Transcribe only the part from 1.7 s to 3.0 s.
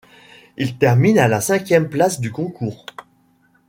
place du concours.